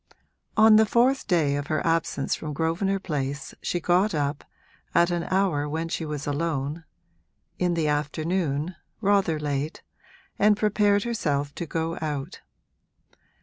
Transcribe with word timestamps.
On 0.57 0.77
the 0.77 0.85
fourth 0.87 1.27
day 1.27 1.55
of 1.55 1.67
her 1.67 1.85
absence 1.85 2.33
from 2.33 2.53
Grosvenor 2.53 2.97
Place 2.97 3.53
she 3.61 3.79
got 3.79 4.15
up, 4.15 4.43
at 4.95 5.11
an 5.11 5.25
hour 5.29 5.69
when 5.69 5.89
she 5.89 6.05
was 6.05 6.25
alone 6.25 6.85
(in 7.59 7.75
the 7.75 7.87
afternoon, 7.87 8.75
rather 8.99 9.39
late), 9.39 9.83
and 10.39 10.57
prepared 10.57 11.03
herself 11.03 11.53
to 11.53 11.67
go 11.67 11.99
out. 12.01 12.41